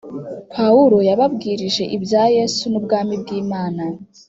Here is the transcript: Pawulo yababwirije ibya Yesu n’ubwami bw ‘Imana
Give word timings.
Pawulo 0.53 0.97
yababwirije 1.09 1.83
ibya 1.95 2.23
Yesu 2.35 2.63
n’ubwami 2.71 3.13
bw 3.21 3.29
‘Imana 3.41 3.83